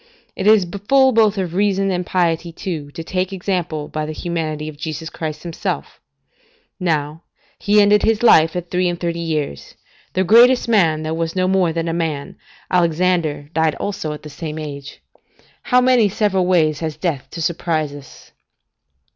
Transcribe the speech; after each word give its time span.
It 0.35 0.47
is 0.47 0.65
full 0.89 1.11
both 1.11 1.37
of 1.37 1.53
reason 1.53 1.91
and 1.91 2.03
piety, 2.03 2.51
too, 2.51 2.89
to 2.93 3.03
take 3.03 3.31
example 3.31 3.87
by 3.87 4.07
the 4.07 4.13
humanity 4.13 4.67
of 4.67 4.75
Jesus 4.75 5.11
Christ 5.11 5.43
Himself; 5.43 5.99
now, 6.79 7.21
He 7.59 7.79
ended 7.79 8.01
His 8.01 8.23
life 8.23 8.55
at 8.55 8.71
three 8.71 8.89
and 8.89 8.99
thirty 8.99 9.19
years. 9.19 9.75
The 10.13 10.23
greatest 10.23 10.67
man, 10.67 11.03
that 11.03 11.15
was 11.15 11.35
no 11.35 11.47
more 11.47 11.71
than 11.71 11.87
a 11.87 11.93
man, 11.93 12.37
Alexander, 12.71 13.51
died 13.53 13.75
also 13.75 14.11
at 14.11 14.23
the 14.23 14.29
same 14.31 14.57
age. 14.57 15.03
How 15.61 15.79
many 15.79 16.09
several 16.09 16.47
ways 16.47 16.79
has 16.79 16.97
death 16.97 17.29
to 17.29 17.39
surprise 17.39 17.93
us? 17.93 18.31